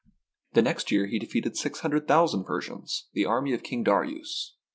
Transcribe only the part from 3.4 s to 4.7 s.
of King Darius.